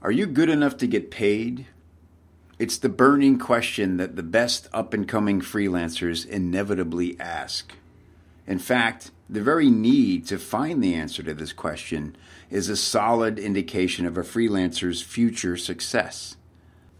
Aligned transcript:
Are 0.00 0.12
you 0.12 0.26
good 0.26 0.48
enough 0.48 0.76
to 0.76 0.86
get 0.86 1.10
paid? 1.10 1.66
It's 2.56 2.78
the 2.78 2.88
burning 2.88 3.36
question 3.36 3.96
that 3.96 4.14
the 4.14 4.22
best 4.22 4.68
up 4.72 4.94
and 4.94 5.08
coming 5.08 5.40
freelancers 5.40 6.24
inevitably 6.24 7.18
ask. 7.18 7.72
In 8.46 8.60
fact, 8.60 9.10
the 9.28 9.42
very 9.42 9.70
need 9.70 10.24
to 10.28 10.38
find 10.38 10.82
the 10.82 10.94
answer 10.94 11.24
to 11.24 11.34
this 11.34 11.52
question 11.52 12.16
is 12.48 12.68
a 12.68 12.76
solid 12.76 13.40
indication 13.40 14.06
of 14.06 14.16
a 14.16 14.22
freelancer's 14.22 15.02
future 15.02 15.56
success. 15.56 16.36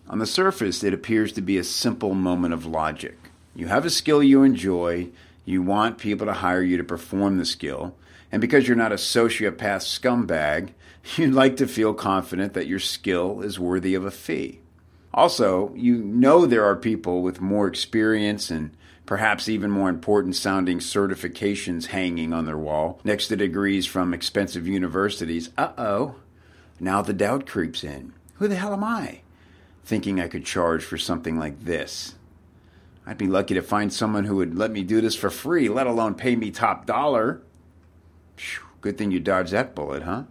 On 0.08 0.18
the 0.18 0.26
surface, 0.26 0.82
it 0.82 0.92
appears 0.92 1.32
to 1.34 1.40
be 1.40 1.56
a 1.56 1.64
simple 1.64 2.14
moment 2.14 2.52
of 2.52 2.66
logic. 2.66 3.16
You 3.54 3.68
have 3.68 3.84
a 3.84 3.90
skill 3.90 4.24
you 4.24 4.42
enjoy, 4.42 5.10
you 5.44 5.62
want 5.62 5.98
people 5.98 6.26
to 6.26 6.32
hire 6.32 6.62
you 6.62 6.76
to 6.76 6.84
perform 6.84 7.38
the 7.38 7.44
skill, 7.44 7.94
and 8.30 8.40
because 8.40 8.66
you're 8.66 8.76
not 8.76 8.92
a 8.92 8.96
sociopath 8.96 9.82
scumbag, 9.84 10.70
you'd 11.16 11.34
like 11.34 11.56
to 11.56 11.66
feel 11.66 11.94
confident 11.94 12.54
that 12.54 12.66
your 12.66 12.78
skill 12.78 13.40
is 13.40 13.58
worthy 13.58 13.94
of 13.94 14.04
a 14.04 14.10
fee. 14.10 14.60
Also, 15.12 15.72
you 15.74 15.98
know 15.98 16.46
there 16.46 16.64
are 16.64 16.76
people 16.76 17.22
with 17.22 17.40
more 17.40 17.66
experience 17.66 18.50
and 18.50 18.70
perhaps 19.06 19.48
even 19.48 19.70
more 19.70 19.88
important 19.88 20.36
sounding 20.36 20.78
certifications 20.78 21.86
hanging 21.86 22.32
on 22.32 22.44
their 22.44 22.58
wall 22.58 23.00
next 23.04 23.28
to 23.28 23.36
degrees 23.36 23.86
from 23.86 24.12
expensive 24.12 24.68
universities. 24.68 25.48
Uh 25.56 25.72
oh, 25.78 26.16
now 26.78 27.00
the 27.00 27.14
doubt 27.14 27.46
creeps 27.46 27.82
in. 27.82 28.12
Who 28.34 28.48
the 28.48 28.56
hell 28.56 28.74
am 28.74 28.84
I? 28.84 29.22
Thinking 29.82 30.20
I 30.20 30.28
could 30.28 30.44
charge 30.44 30.84
for 30.84 30.98
something 30.98 31.38
like 31.38 31.64
this. 31.64 32.16
I'd 33.06 33.16
be 33.16 33.26
lucky 33.26 33.54
to 33.54 33.62
find 33.62 33.90
someone 33.90 34.24
who 34.24 34.36
would 34.36 34.58
let 34.58 34.70
me 34.70 34.82
do 34.82 35.00
this 35.00 35.16
for 35.16 35.30
free, 35.30 35.70
let 35.70 35.86
alone 35.86 36.14
pay 36.14 36.36
me 36.36 36.50
top 36.50 36.84
dollar. 36.84 37.40
Good 38.80 38.96
thing 38.96 39.10
you 39.10 39.20
dodged 39.20 39.52
that 39.52 39.74
bullet, 39.74 40.04
huh? 40.04 40.24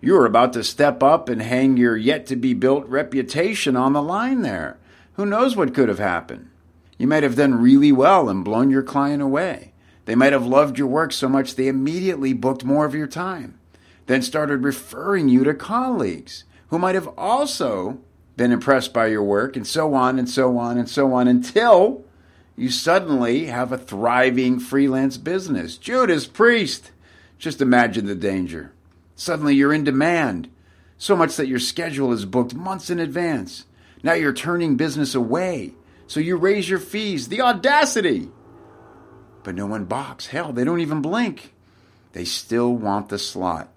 You 0.00 0.14
were 0.14 0.26
about 0.26 0.52
to 0.52 0.62
step 0.62 1.02
up 1.02 1.28
and 1.28 1.42
hang 1.42 1.76
your 1.76 1.96
yet 1.96 2.26
to 2.26 2.36
be 2.36 2.54
built 2.54 2.86
reputation 2.86 3.76
on 3.76 3.92
the 3.92 4.02
line 4.02 4.42
there. 4.42 4.78
Who 5.14 5.26
knows 5.26 5.56
what 5.56 5.74
could 5.74 5.88
have 5.88 5.98
happened? 5.98 6.50
You 6.96 7.08
might 7.08 7.24
have 7.24 7.36
done 7.36 7.60
really 7.60 7.90
well 7.90 8.28
and 8.28 8.44
blown 8.44 8.70
your 8.70 8.82
client 8.82 9.22
away. 9.22 9.72
They 10.04 10.14
might 10.14 10.32
have 10.32 10.46
loved 10.46 10.78
your 10.78 10.86
work 10.86 11.12
so 11.12 11.28
much 11.28 11.54
they 11.54 11.68
immediately 11.68 12.32
booked 12.32 12.64
more 12.64 12.84
of 12.84 12.94
your 12.94 13.06
time, 13.06 13.58
then 14.06 14.22
started 14.22 14.62
referring 14.62 15.28
you 15.28 15.44
to 15.44 15.54
colleagues 15.54 16.44
who 16.68 16.78
might 16.78 16.94
have 16.94 17.08
also 17.18 17.98
been 18.36 18.52
impressed 18.52 18.94
by 18.94 19.08
your 19.08 19.22
work, 19.22 19.56
and 19.56 19.66
so 19.66 19.94
on 19.94 20.18
and 20.18 20.30
so 20.30 20.56
on 20.56 20.78
and 20.78 20.88
so 20.88 21.12
on 21.12 21.26
until 21.26 22.04
you 22.56 22.70
suddenly 22.70 23.46
have 23.46 23.72
a 23.72 23.78
thriving 23.78 24.60
freelance 24.60 25.18
business. 25.18 25.76
Judas 25.76 26.26
Priest! 26.26 26.92
Just 27.38 27.60
imagine 27.60 28.06
the 28.06 28.14
danger. 28.14 28.72
Suddenly 29.14 29.54
you're 29.54 29.72
in 29.72 29.84
demand, 29.84 30.48
so 30.96 31.16
much 31.16 31.36
that 31.36 31.48
your 31.48 31.58
schedule 31.58 32.12
is 32.12 32.24
booked 32.24 32.54
months 32.54 32.90
in 32.90 32.98
advance. 32.98 33.64
Now 34.02 34.12
you're 34.12 34.32
turning 34.32 34.76
business 34.76 35.14
away, 35.14 35.74
so 36.06 36.20
you 36.20 36.36
raise 36.36 36.68
your 36.68 36.78
fees. 36.78 37.28
The 37.28 37.40
audacity! 37.40 38.28
But 39.42 39.54
no 39.54 39.66
one 39.66 39.84
balks. 39.84 40.26
Hell, 40.26 40.52
they 40.52 40.64
don't 40.64 40.80
even 40.80 41.00
blink. 41.00 41.54
They 42.12 42.24
still 42.24 42.74
want 42.74 43.08
the 43.08 43.18
slot. 43.18 43.72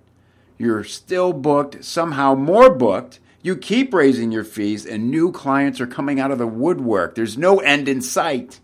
You're 0.58 0.84
still 0.84 1.34
booked, 1.34 1.84
somehow 1.84 2.36
more 2.36 2.70
booked. 2.70 3.20
You 3.42 3.56
keep 3.56 3.94
raising 3.94 4.32
your 4.32 4.44
fees, 4.44 4.86
and 4.86 5.10
new 5.10 5.32
clients 5.32 5.82
are 5.82 5.88
coming 5.88 6.20
out 6.20 6.32
of 6.32 6.38
the 6.38 6.48
woodwork. 6.48 7.16
There's 7.16 7.38
no 7.38 7.60
end 7.60 7.88
in 7.88 8.02
sight. 8.02 8.60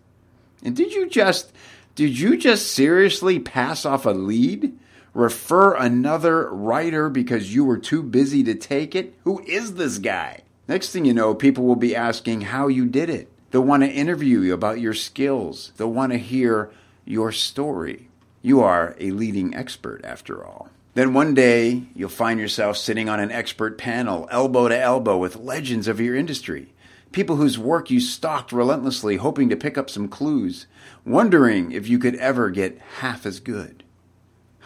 And 0.63 0.75
did 0.75 0.93
you 0.93 1.09
just 1.09 1.51
did 1.95 2.19
you 2.19 2.37
just 2.37 2.71
seriously 2.71 3.39
pass 3.39 3.85
off 3.85 4.05
a 4.05 4.11
lead? 4.11 4.77
Refer 5.17 5.73
another 5.73 6.47
writer 6.51 7.09
because 7.09 7.55
you 7.55 7.65
were 7.65 7.79
too 7.79 8.03
busy 8.03 8.43
to 8.43 8.53
take 8.53 8.93
it? 8.93 9.15
Who 9.23 9.43
is 9.45 9.73
this 9.73 9.97
guy? 9.97 10.41
Next 10.67 10.91
thing 10.91 11.05
you 11.05 11.13
know, 11.13 11.33
people 11.33 11.65
will 11.65 11.75
be 11.75 11.95
asking 11.95 12.41
how 12.41 12.67
you 12.67 12.85
did 12.85 13.09
it. 13.09 13.27
They'll 13.49 13.63
want 13.63 13.81
to 13.81 13.89
interview 13.89 14.41
you 14.41 14.53
about 14.53 14.79
your 14.79 14.93
skills. 14.93 15.71
They'll 15.75 15.91
want 15.91 16.11
to 16.11 16.19
hear 16.19 16.69
your 17.03 17.31
story. 17.31 18.09
You 18.43 18.61
are 18.61 18.95
a 18.99 19.09
leading 19.09 19.55
expert, 19.55 20.05
after 20.05 20.45
all. 20.45 20.69
Then 20.93 21.13
one 21.13 21.33
day, 21.33 21.83
you'll 21.95 22.09
find 22.09 22.39
yourself 22.39 22.77
sitting 22.77 23.09
on 23.09 23.19
an 23.19 23.31
expert 23.31 23.77
panel, 23.77 24.27
elbow 24.29 24.67
to 24.67 24.79
elbow, 24.79 25.17
with 25.17 25.37
legends 25.37 25.87
of 25.87 25.99
your 25.99 26.15
industry. 26.15 26.73
People 27.11 27.37
whose 27.37 27.57
work 27.57 27.89
you 27.89 27.99
stalked 27.99 28.51
relentlessly, 28.51 29.15
hoping 29.15 29.49
to 29.49 29.55
pick 29.55 29.79
up 29.79 29.89
some 29.89 30.09
clues, 30.09 30.67
wondering 31.05 31.71
if 31.71 31.87
you 31.87 31.97
could 31.97 32.15
ever 32.17 32.51
get 32.51 32.79
half 32.99 33.25
as 33.25 33.39
good. 33.39 33.83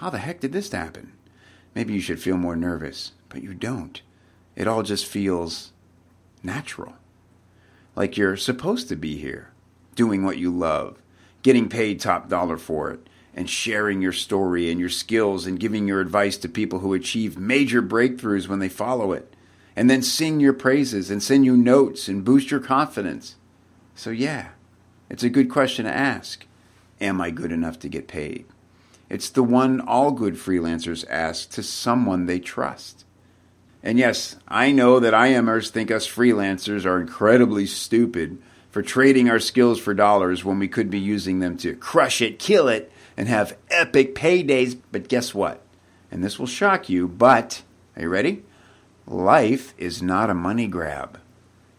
How 0.01 0.09
the 0.09 0.17
heck 0.17 0.39
did 0.39 0.51
this 0.51 0.71
happen? 0.71 1.13
Maybe 1.75 1.93
you 1.93 2.01
should 2.01 2.19
feel 2.19 2.35
more 2.35 2.55
nervous, 2.55 3.11
but 3.29 3.43
you 3.43 3.53
don't. 3.53 4.01
It 4.55 4.67
all 4.67 4.81
just 4.81 5.05
feels 5.05 5.73
natural. 6.41 6.95
Like 7.95 8.17
you're 8.17 8.35
supposed 8.35 8.89
to 8.89 8.95
be 8.95 9.17
here, 9.17 9.51
doing 9.93 10.25
what 10.25 10.39
you 10.39 10.49
love, 10.49 10.97
getting 11.43 11.69
paid 11.69 11.99
top 11.99 12.29
dollar 12.29 12.57
for 12.57 12.89
it, 12.89 13.07
and 13.35 13.47
sharing 13.47 14.01
your 14.01 14.11
story 14.11 14.71
and 14.71 14.79
your 14.79 14.89
skills 14.89 15.45
and 15.45 15.59
giving 15.59 15.87
your 15.87 16.01
advice 16.01 16.35
to 16.37 16.49
people 16.49 16.79
who 16.79 16.95
achieve 16.95 17.37
major 17.37 17.83
breakthroughs 17.83 18.47
when 18.47 18.57
they 18.57 18.69
follow 18.69 19.11
it, 19.11 19.35
and 19.75 19.87
then 19.87 20.01
sing 20.01 20.39
your 20.39 20.53
praises 20.53 21.11
and 21.11 21.21
send 21.21 21.45
you 21.45 21.55
notes 21.55 22.07
and 22.07 22.25
boost 22.25 22.49
your 22.49 22.59
confidence. 22.59 23.35
So, 23.93 24.09
yeah, 24.09 24.49
it's 25.11 25.21
a 25.21 25.29
good 25.29 25.51
question 25.51 25.85
to 25.85 25.95
ask 25.95 26.47
Am 26.99 27.21
I 27.21 27.29
good 27.29 27.51
enough 27.51 27.77
to 27.81 27.87
get 27.87 28.07
paid? 28.07 28.47
It's 29.11 29.29
the 29.29 29.43
one 29.43 29.81
all 29.81 30.11
good 30.11 30.35
freelancers 30.35 31.03
ask 31.09 31.49
to 31.49 31.63
someone 31.63 32.27
they 32.27 32.39
trust. 32.39 33.03
And 33.83 33.99
yes, 33.99 34.37
I 34.47 34.71
know 34.71 35.01
that 35.01 35.13
IMers 35.13 35.69
think 35.69 35.91
us 35.91 36.07
freelancers 36.07 36.85
are 36.85 37.01
incredibly 37.01 37.65
stupid 37.65 38.41
for 38.69 38.81
trading 38.81 39.29
our 39.29 39.39
skills 39.39 39.81
for 39.81 39.93
dollars 39.93 40.45
when 40.45 40.59
we 40.59 40.69
could 40.69 40.89
be 40.89 40.97
using 40.97 41.39
them 41.39 41.57
to 41.57 41.75
crush 41.75 42.21
it, 42.21 42.39
kill 42.39 42.69
it, 42.69 42.89
and 43.17 43.27
have 43.27 43.57
epic 43.69 44.15
paydays. 44.15 44.79
But 44.93 45.09
guess 45.09 45.35
what? 45.35 45.61
And 46.09 46.23
this 46.23 46.39
will 46.39 46.47
shock 46.47 46.87
you, 46.87 47.09
but 47.09 47.63
are 47.97 48.03
you 48.03 48.07
ready? 48.07 48.43
Life 49.05 49.73
is 49.77 50.01
not 50.01 50.29
a 50.29 50.33
money 50.33 50.67
grab. 50.67 51.19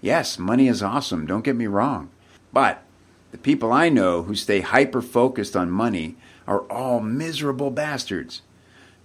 Yes, 0.03 0.39
money 0.39 0.69
is 0.69 0.83
awesome, 0.83 1.25
don't 1.25 1.45
get 1.45 1.57
me 1.57 1.67
wrong. 1.67 2.11
But 2.53 2.83
the 3.31 3.39
people 3.39 3.73
I 3.73 3.89
know 3.89 4.25
who 4.25 4.35
stay 4.35 4.61
hyper 4.61 5.01
focused 5.01 5.57
on 5.57 5.71
money 5.71 6.17
are 6.47 6.61
all 6.71 7.01
miserable 7.01 7.71
bastards. 7.71 8.43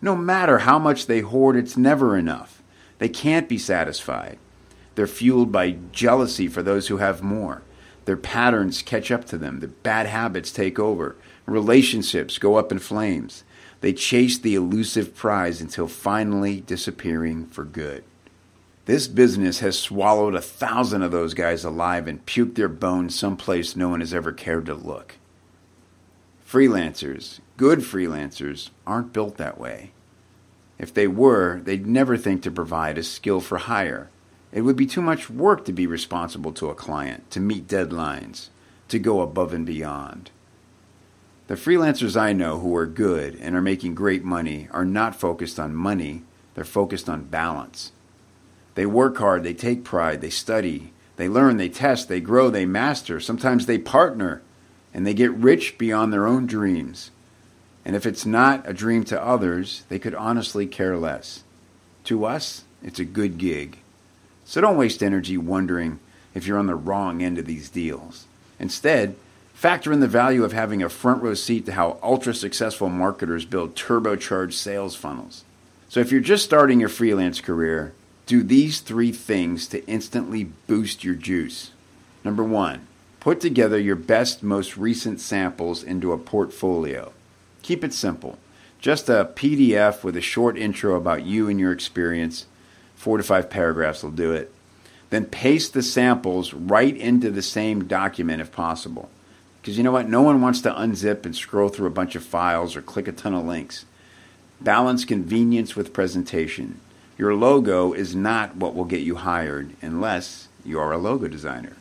No 0.01 0.15
matter 0.15 0.59
how 0.59 0.77
much 0.77 1.07
they 1.07 1.21
hoard, 1.21 1.55
it's 1.55 1.77
never 1.77 2.17
enough. 2.17 2.61
They 2.99 3.09
can't 3.09 3.49
be 3.49 3.57
satisfied. 3.57 4.37
They're 4.95 5.07
fueled 5.07 5.51
by 5.51 5.77
jealousy 5.91 6.47
for 6.47 6.63
those 6.63 6.87
who 6.87 6.97
have 6.97 7.21
more. 7.21 7.61
Their 8.05 8.17
patterns 8.17 8.81
catch 8.81 9.11
up 9.11 9.25
to 9.25 9.37
them. 9.37 9.59
Their 9.59 9.69
bad 9.69 10.07
habits 10.07 10.51
take 10.51 10.79
over. 10.79 11.15
Relationships 11.45 12.37
go 12.37 12.55
up 12.55 12.71
in 12.71 12.79
flames. 12.79 13.43
They 13.81 13.93
chase 13.93 14.37
the 14.37 14.55
elusive 14.55 15.15
prize 15.15 15.61
until 15.61 15.87
finally 15.87 16.61
disappearing 16.61 17.47
for 17.47 17.63
good. 17.63 18.03
This 18.85 19.07
business 19.07 19.59
has 19.59 19.77
swallowed 19.77 20.33
a 20.33 20.41
thousand 20.41 21.03
of 21.03 21.11
those 21.11 21.33
guys 21.33 21.65
alive 21.65 22.07
and 22.07 22.25
puked 22.25 22.55
their 22.55 22.69
bones 22.69 23.19
someplace 23.19 23.75
no 23.75 23.89
one 23.89 23.99
has 23.99 24.13
ever 24.13 24.31
cared 24.31 24.65
to 24.67 24.73
look. 24.73 25.15
Freelancers, 26.47 27.41
good 27.57 27.79
freelancers, 27.79 28.69
aren't 28.85 29.11
built 29.11 29.35
that 29.35 29.59
way. 29.59 29.91
If 30.79 30.93
they 30.93 31.05
were, 31.05 31.59
they'd 31.59 31.85
never 31.85 32.15
think 32.15 32.41
to 32.43 32.51
provide 32.51 32.97
a 32.97 33.03
skill 33.03 33.41
for 33.41 33.57
hire. 33.57 34.09
It 34.53 34.61
would 34.61 34.77
be 34.77 34.85
too 34.85 35.01
much 35.01 35.29
work 35.29 35.65
to 35.65 35.73
be 35.73 35.85
responsible 35.85 36.53
to 36.53 36.69
a 36.69 36.75
client, 36.75 37.29
to 37.31 37.41
meet 37.41 37.67
deadlines, 37.67 38.47
to 38.87 38.97
go 38.97 39.19
above 39.19 39.53
and 39.53 39.65
beyond. 39.65 40.31
The 41.47 41.55
freelancers 41.55 42.15
I 42.15 42.31
know 42.31 42.59
who 42.59 42.73
are 42.77 42.85
good 42.85 43.35
and 43.41 43.53
are 43.53 43.61
making 43.61 43.95
great 43.95 44.23
money 44.23 44.69
are 44.71 44.85
not 44.85 45.19
focused 45.19 45.59
on 45.59 45.75
money, 45.75 46.23
they're 46.53 46.63
focused 46.63 47.09
on 47.09 47.25
balance. 47.25 47.91
They 48.75 48.85
work 48.85 49.17
hard, 49.17 49.43
they 49.43 49.53
take 49.53 49.83
pride, 49.83 50.21
they 50.21 50.29
study, 50.29 50.93
they 51.17 51.27
learn, 51.27 51.57
they 51.57 51.67
test, 51.67 52.07
they 52.07 52.21
grow, 52.21 52.49
they 52.49 52.65
master. 52.65 53.19
Sometimes 53.19 53.65
they 53.65 53.77
partner 53.77 54.43
and 54.93 55.05
they 55.05 55.13
get 55.13 55.31
rich 55.31 55.77
beyond 55.77 56.11
their 56.11 56.27
own 56.27 56.45
dreams. 56.45 57.11
And 57.85 57.95
if 57.95 58.05
it's 58.05 58.25
not 58.25 58.67
a 58.67 58.73
dream 58.73 59.03
to 59.05 59.23
others, 59.23 59.83
they 59.89 59.99
could 59.99 60.15
honestly 60.15 60.67
care 60.67 60.97
less. 60.97 61.43
To 62.05 62.25
us, 62.25 62.63
it's 62.83 62.99
a 62.99 63.05
good 63.05 63.37
gig. 63.37 63.79
So 64.45 64.61
don't 64.61 64.77
waste 64.77 65.03
energy 65.03 65.37
wondering 65.37 65.99
if 66.33 66.45
you're 66.45 66.57
on 66.57 66.67
the 66.67 66.75
wrong 66.75 67.21
end 67.21 67.37
of 67.37 67.45
these 67.45 67.69
deals. 67.69 68.25
Instead, 68.59 69.15
factor 69.53 69.91
in 69.91 69.99
the 69.99 70.07
value 70.07 70.43
of 70.43 70.53
having 70.53 70.83
a 70.83 70.89
front 70.89 71.23
row 71.23 71.33
seat 71.33 71.65
to 71.65 71.73
how 71.73 71.97
ultra 72.03 72.33
successful 72.33 72.89
marketers 72.89 73.45
build 73.45 73.75
turbocharged 73.75 74.53
sales 74.53 74.95
funnels. 74.95 75.43
So 75.89 75.99
if 75.99 76.11
you're 76.11 76.21
just 76.21 76.45
starting 76.45 76.79
your 76.79 76.89
freelance 76.89 77.41
career, 77.41 77.93
do 78.25 78.43
these 78.43 78.81
three 78.81 79.11
things 79.11 79.67
to 79.69 79.85
instantly 79.87 80.43
boost 80.43 81.03
your 81.03 81.15
juice. 81.15 81.71
Number 82.23 82.43
one, 82.43 82.85
Put 83.27 83.41
together 83.41 83.77
your 83.77 83.97
best, 83.97 84.41
most 84.41 84.77
recent 84.77 85.19
samples 85.19 85.83
into 85.83 86.13
a 86.13 86.17
portfolio. 86.17 87.11
Keep 87.61 87.83
it 87.83 87.93
simple. 87.93 88.37
Just 88.79 89.09
a 89.09 89.29
PDF 89.35 90.01
with 90.01 90.15
a 90.15 90.21
short 90.21 90.57
intro 90.57 90.95
about 90.95 91.25
you 91.25 91.49
and 91.49 91.59
your 91.59 91.73
experience. 91.73 92.45
Four 92.95 93.17
to 93.17 93.23
five 93.23 93.49
paragraphs 93.49 94.01
will 94.01 94.11
do 94.11 94.31
it. 94.31 94.53
Then 95.09 95.25
paste 95.25 95.73
the 95.73 95.83
samples 95.83 96.53
right 96.53 96.95
into 96.95 97.29
the 97.29 97.41
same 97.41 97.83
document 97.83 98.39
if 98.39 98.53
possible. 98.53 99.09
Because 99.61 99.77
you 99.77 99.83
know 99.83 99.91
what? 99.91 100.07
No 100.07 100.21
one 100.21 100.39
wants 100.39 100.61
to 100.61 100.71
unzip 100.71 101.25
and 101.25 101.35
scroll 101.35 101.67
through 101.67 101.87
a 101.87 101.89
bunch 101.89 102.15
of 102.15 102.23
files 102.23 102.77
or 102.77 102.81
click 102.81 103.09
a 103.09 103.11
ton 103.11 103.33
of 103.33 103.43
links. 103.43 103.83
Balance 104.61 105.03
convenience 105.03 105.75
with 105.75 105.91
presentation. 105.91 106.79
Your 107.17 107.35
logo 107.35 107.91
is 107.91 108.15
not 108.15 108.55
what 108.55 108.73
will 108.73 108.85
get 108.85 109.01
you 109.01 109.15
hired 109.15 109.75
unless 109.81 110.47
you 110.63 110.79
are 110.79 110.93
a 110.93 110.97
logo 110.97 111.27
designer. 111.27 111.73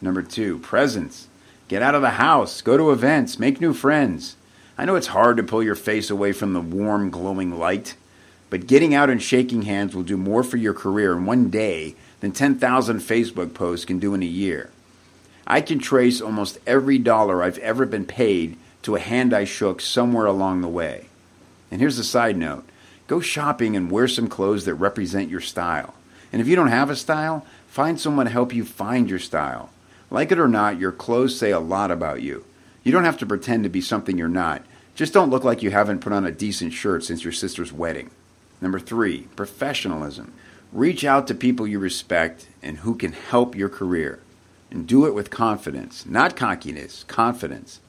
Number 0.00 0.22
two, 0.22 0.58
presence. 0.58 1.28
Get 1.68 1.82
out 1.82 1.94
of 1.94 2.02
the 2.02 2.10
house, 2.10 2.62
go 2.62 2.76
to 2.76 2.90
events, 2.90 3.38
make 3.38 3.60
new 3.60 3.72
friends. 3.72 4.36
I 4.76 4.84
know 4.84 4.96
it's 4.96 5.08
hard 5.08 5.36
to 5.36 5.42
pull 5.42 5.62
your 5.62 5.74
face 5.74 6.10
away 6.10 6.32
from 6.32 6.52
the 6.52 6.60
warm, 6.60 7.10
glowing 7.10 7.58
light, 7.58 7.94
but 8.48 8.66
getting 8.66 8.94
out 8.94 9.10
and 9.10 9.22
shaking 9.22 9.62
hands 9.62 9.94
will 9.94 10.02
do 10.02 10.16
more 10.16 10.42
for 10.42 10.56
your 10.56 10.74
career 10.74 11.12
in 11.12 11.26
one 11.26 11.50
day 11.50 11.94
than 12.20 12.32
10,000 12.32 12.98
Facebook 12.98 13.54
posts 13.54 13.84
can 13.84 13.98
do 13.98 14.14
in 14.14 14.22
a 14.22 14.26
year. 14.26 14.70
I 15.46 15.60
can 15.60 15.78
trace 15.78 16.20
almost 16.20 16.58
every 16.66 16.98
dollar 16.98 17.42
I've 17.42 17.58
ever 17.58 17.86
been 17.86 18.04
paid 18.04 18.56
to 18.82 18.96
a 18.96 19.00
hand 19.00 19.34
I 19.34 19.44
shook 19.44 19.80
somewhere 19.80 20.26
along 20.26 20.60
the 20.60 20.68
way. 20.68 21.06
And 21.70 21.80
here's 21.80 21.98
a 21.98 22.04
side 22.04 22.36
note 22.36 22.64
go 23.06 23.20
shopping 23.20 23.76
and 23.76 23.90
wear 23.90 24.08
some 24.08 24.28
clothes 24.28 24.64
that 24.64 24.74
represent 24.74 25.28
your 25.28 25.40
style. 25.40 25.94
And 26.32 26.40
if 26.40 26.48
you 26.48 26.56
don't 26.56 26.68
have 26.68 26.90
a 26.90 26.96
style, 26.96 27.44
find 27.66 28.00
someone 28.00 28.26
to 28.26 28.32
help 28.32 28.54
you 28.54 28.64
find 28.64 29.10
your 29.10 29.18
style. 29.18 29.70
Like 30.10 30.32
it 30.32 30.38
or 30.38 30.48
not, 30.48 30.80
your 30.80 30.92
clothes 30.92 31.38
say 31.38 31.50
a 31.50 31.60
lot 31.60 31.90
about 31.90 32.22
you. 32.22 32.44
You 32.82 32.92
don't 32.92 33.04
have 33.04 33.18
to 33.18 33.26
pretend 33.26 33.62
to 33.64 33.70
be 33.70 33.80
something 33.80 34.18
you're 34.18 34.28
not. 34.28 34.62
Just 34.94 35.12
don't 35.12 35.30
look 35.30 35.44
like 35.44 35.62
you 35.62 35.70
haven't 35.70 36.00
put 36.00 36.12
on 36.12 36.26
a 36.26 36.32
decent 36.32 36.72
shirt 36.72 37.04
since 37.04 37.22
your 37.22 37.32
sister's 37.32 37.72
wedding. 37.72 38.10
Number 38.60 38.80
three, 38.80 39.28
professionalism. 39.36 40.32
Reach 40.72 41.04
out 41.04 41.26
to 41.26 41.34
people 41.34 41.66
you 41.66 41.78
respect 41.78 42.48
and 42.62 42.78
who 42.78 42.94
can 42.94 43.12
help 43.12 43.54
your 43.54 43.68
career. 43.68 44.20
And 44.70 44.86
do 44.86 45.06
it 45.06 45.14
with 45.14 45.30
confidence, 45.30 46.06
not 46.06 46.36
cockiness, 46.36 47.04
confidence. 47.04 47.80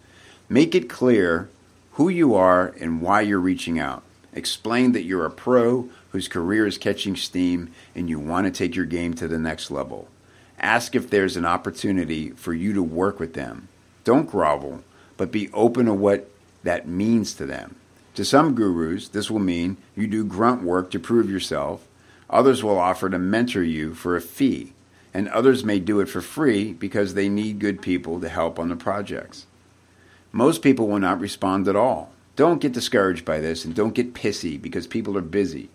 Make 0.49 0.73
it 0.73 0.89
clear 0.89 1.49
who 1.93 2.09
you 2.09 2.33
are 2.33 2.73
and 2.79 3.01
why 3.01 3.21
you're 3.21 3.39
reaching 3.39 3.77
out. 3.77 4.03
Explain 4.33 4.93
that 4.93 5.03
you're 5.03 5.25
a 5.25 5.31
pro 5.31 5.89
whose 6.11 6.27
career 6.27 6.65
is 6.65 6.77
catching 6.77 7.15
steam 7.15 7.71
and 7.93 8.09
you 8.09 8.19
want 8.19 8.45
to 8.45 8.51
take 8.51 8.75
your 8.75 8.85
game 8.85 9.13
to 9.15 9.27
the 9.27 9.37
next 9.37 9.69
level. 9.69 10.07
Ask 10.59 10.95
if 10.95 11.09
there's 11.09 11.37
an 11.37 11.45
opportunity 11.45 12.31
for 12.31 12.53
you 12.53 12.73
to 12.73 12.83
work 12.83 13.19
with 13.19 13.33
them. 13.33 13.67
Don't 14.03 14.29
grovel, 14.29 14.83
but 15.17 15.31
be 15.31 15.49
open 15.53 15.85
to 15.85 15.93
what 15.93 16.29
that 16.63 16.87
means 16.87 17.33
to 17.35 17.45
them. 17.45 17.75
To 18.15 18.25
some 18.25 18.55
gurus, 18.55 19.07
this 19.07 19.31
will 19.31 19.39
mean 19.39 19.77
you 19.95 20.07
do 20.07 20.23
grunt 20.23 20.63
work 20.63 20.91
to 20.91 20.99
prove 20.99 21.29
yourself. 21.29 21.87
Others 22.29 22.63
will 22.63 22.79
offer 22.79 23.09
to 23.09 23.19
mentor 23.19 23.63
you 23.63 23.93
for 23.93 24.15
a 24.15 24.21
fee, 24.21 24.73
and 25.13 25.27
others 25.29 25.63
may 25.63 25.79
do 25.79 25.99
it 25.99 26.07
for 26.07 26.21
free 26.21 26.73
because 26.73 27.13
they 27.13 27.29
need 27.29 27.59
good 27.59 27.81
people 27.81 28.19
to 28.19 28.29
help 28.29 28.59
on 28.59 28.69
the 28.69 28.75
projects. 28.75 29.45
Most 30.31 30.61
people 30.61 30.87
will 30.87 30.99
not 30.99 31.19
respond 31.19 31.67
at 31.67 31.75
all. 31.75 32.11
Don't 32.35 32.61
get 32.61 32.71
discouraged 32.71 33.25
by 33.25 33.39
this 33.39 33.65
and 33.65 33.75
don't 33.75 33.93
get 33.93 34.13
pissy 34.13 34.61
because 34.61 34.87
people 34.87 35.17
are 35.17 35.21
busy. 35.21 35.69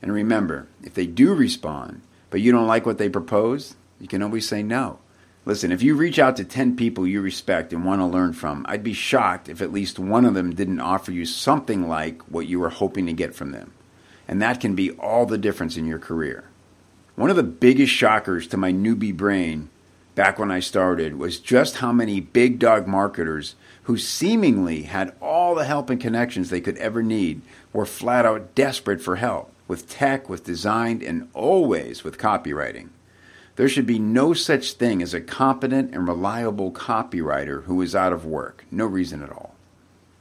And 0.00 0.12
remember, 0.12 0.68
if 0.82 0.94
they 0.94 1.06
do 1.06 1.34
respond, 1.34 2.02
but 2.30 2.40
you 2.40 2.52
don't 2.52 2.66
like 2.66 2.86
what 2.86 2.98
they 2.98 3.08
propose, 3.08 3.74
you 4.00 4.08
can 4.08 4.22
always 4.22 4.48
say 4.48 4.62
no. 4.62 4.98
Listen, 5.44 5.70
if 5.70 5.80
you 5.80 5.94
reach 5.94 6.18
out 6.18 6.36
to 6.36 6.44
10 6.44 6.76
people 6.76 7.06
you 7.06 7.20
respect 7.20 7.72
and 7.72 7.84
want 7.84 8.00
to 8.00 8.06
learn 8.06 8.32
from, 8.32 8.66
I'd 8.68 8.82
be 8.82 8.92
shocked 8.92 9.48
if 9.48 9.62
at 9.62 9.72
least 9.72 9.98
one 9.98 10.24
of 10.24 10.34
them 10.34 10.54
didn't 10.54 10.80
offer 10.80 11.12
you 11.12 11.24
something 11.24 11.88
like 11.88 12.20
what 12.22 12.48
you 12.48 12.58
were 12.58 12.70
hoping 12.70 13.06
to 13.06 13.12
get 13.12 13.32
from 13.32 13.52
them. 13.52 13.72
And 14.26 14.42
that 14.42 14.60
can 14.60 14.74
be 14.74 14.90
all 14.90 15.24
the 15.24 15.38
difference 15.38 15.76
in 15.76 15.86
your 15.86 16.00
career. 16.00 16.44
One 17.14 17.30
of 17.30 17.36
the 17.36 17.44
biggest 17.44 17.92
shockers 17.92 18.48
to 18.48 18.56
my 18.56 18.72
newbie 18.72 19.16
brain 19.16 19.70
back 20.16 20.38
when 20.38 20.50
I 20.50 20.58
started 20.58 21.16
was 21.16 21.38
just 21.38 21.76
how 21.76 21.92
many 21.92 22.18
big 22.18 22.58
dog 22.58 22.88
marketers 22.88 23.54
who 23.84 23.96
seemingly 23.96 24.82
had 24.82 25.14
all 25.22 25.54
the 25.54 25.64
help 25.64 25.90
and 25.90 26.00
connections 26.00 26.50
they 26.50 26.60
could 26.60 26.76
ever 26.78 27.04
need 27.04 27.40
were 27.72 27.86
flat 27.86 28.26
out 28.26 28.54
desperate 28.56 29.00
for 29.00 29.16
help 29.16 29.52
with 29.68 29.88
tech, 29.88 30.28
with 30.28 30.44
design, 30.44 31.02
and 31.02 31.28
always 31.34 32.02
with 32.02 32.18
copywriting. 32.18 32.88
There 33.56 33.68
should 33.68 33.86
be 33.86 33.98
no 33.98 34.34
such 34.34 34.72
thing 34.72 35.02
as 35.02 35.14
a 35.14 35.20
competent 35.20 35.94
and 35.94 36.06
reliable 36.06 36.70
copywriter 36.70 37.64
who 37.64 37.80
is 37.80 37.94
out 37.94 38.12
of 38.12 38.26
work. 38.26 38.66
No 38.70 38.84
reason 38.84 39.22
at 39.22 39.30
all. 39.30 39.54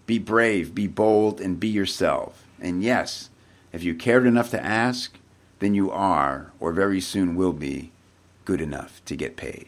Be 0.05 0.19
brave, 0.19 0.73
be 0.73 0.87
bold, 0.87 1.41
and 1.41 1.59
be 1.59 1.67
yourself. 1.67 2.45
And 2.61 2.81
yes, 2.81 3.29
if 3.73 3.83
you 3.83 3.93
cared 3.93 4.25
enough 4.25 4.51
to 4.51 4.63
ask, 4.63 5.17
then 5.59 5.75
you 5.75 5.91
are, 5.91 6.51
or 6.59 6.71
very 6.71 7.01
soon 7.01 7.35
will 7.35 7.53
be, 7.53 7.91
good 8.45 8.61
enough 8.61 9.01
to 9.05 9.15
get 9.15 9.35
paid. 9.35 9.67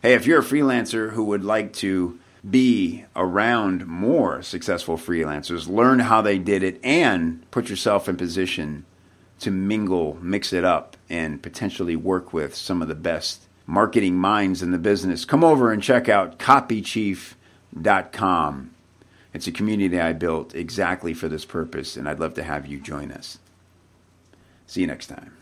Hey, 0.00 0.14
if 0.14 0.26
you're 0.26 0.40
a 0.40 0.44
freelancer 0.44 1.10
who 1.10 1.24
would 1.24 1.44
like 1.44 1.74
to 1.74 2.18
be 2.48 3.04
around 3.14 3.86
more 3.86 4.40
successful 4.42 4.96
freelancers, 4.96 5.68
learn 5.68 5.98
how 5.98 6.22
they 6.22 6.38
did 6.38 6.62
it, 6.62 6.80
and 6.82 7.48
put 7.50 7.68
yourself 7.68 8.08
in 8.08 8.16
position 8.16 8.86
to 9.40 9.50
mingle, 9.50 10.16
mix 10.20 10.52
it 10.52 10.64
up, 10.64 10.96
and 11.08 11.42
potentially 11.42 11.96
work 11.96 12.32
with 12.32 12.54
some 12.54 12.82
of 12.82 12.88
the 12.88 12.94
best 12.94 13.42
marketing 13.66 14.14
minds 14.16 14.62
in 14.62 14.70
the 14.70 14.78
business, 14.78 15.24
come 15.24 15.42
over 15.44 15.72
and 15.72 15.82
check 15.82 16.08
out 16.08 16.38
copychief.com. 16.38 18.70
It's 19.32 19.46
a 19.46 19.52
community 19.52 20.00
I 20.00 20.12
built 20.12 20.54
exactly 20.54 21.14
for 21.14 21.28
this 21.28 21.44
purpose, 21.44 21.96
and 21.96 22.08
I'd 22.08 22.18
love 22.18 22.34
to 22.34 22.42
have 22.42 22.66
you 22.66 22.80
join 22.80 23.12
us. 23.12 23.38
See 24.66 24.80
you 24.80 24.88
next 24.88 25.06
time. 25.06 25.39